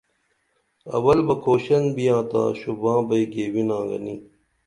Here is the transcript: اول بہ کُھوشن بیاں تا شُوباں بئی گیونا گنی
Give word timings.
اول 0.95 1.19
بہ 1.27 1.35
کُھوشن 1.43 1.83
بیاں 1.95 2.21
تا 2.31 2.41
شُوباں 2.59 2.99
بئی 3.07 3.23
گیونا 3.33 3.77
گنی 3.89 4.15